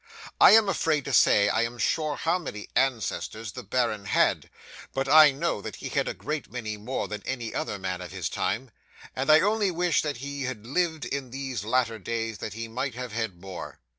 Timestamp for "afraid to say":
0.67-1.47